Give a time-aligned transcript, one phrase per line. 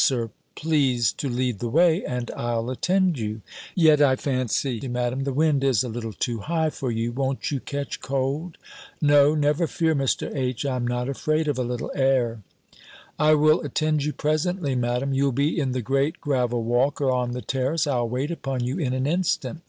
[0.00, 3.40] Sir, please to lead the way, and I'll attend you."
[3.74, 7.10] "Yet I fancy, Madam, the wind is a little too high for you.
[7.10, 8.58] Won't you catch cold?"
[9.02, 10.32] "No, never fear, Mr.
[10.32, 12.44] H., I am not afraid of a little air."
[13.18, 17.32] "I will attend you presently, Madam: you'll be in the great gravel walk, or on
[17.32, 17.84] the terrace.
[17.88, 19.62] I'll wait upon you in an instant."